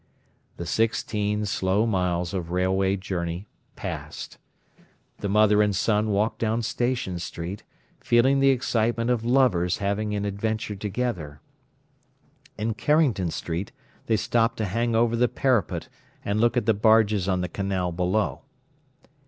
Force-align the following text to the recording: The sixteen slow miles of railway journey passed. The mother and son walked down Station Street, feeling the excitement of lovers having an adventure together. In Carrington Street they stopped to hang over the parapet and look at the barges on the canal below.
The 0.57 0.65
sixteen 0.65 1.45
slow 1.45 1.85
miles 1.85 2.33
of 2.33 2.49
railway 2.49 2.95
journey 2.95 3.45
passed. 3.75 4.39
The 5.19 5.29
mother 5.29 5.61
and 5.61 5.75
son 5.75 6.09
walked 6.09 6.39
down 6.39 6.63
Station 6.63 7.19
Street, 7.19 7.61
feeling 7.99 8.39
the 8.39 8.49
excitement 8.49 9.11
of 9.11 9.23
lovers 9.23 9.77
having 9.77 10.15
an 10.15 10.25
adventure 10.25 10.75
together. 10.75 11.39
In 12.57 12.73
Carrington 12.73 13.29
Street 13.29 13.71
they 14.07 14.17
stopped 14.17 14.57
to 14.57 14.65
hang 14.65 14.95
over 14.95 15.15
the 15.15 15.27
parapet 15.29 15.87
and 16.25 16.41
look 16.41 16.57
at 16.57 16.65
the 16.65 16.73
barges 16.73 17.29
on 17.29 17.41
the 17.41 17.47
canal 17.47 17.91
below. 17.91 18.41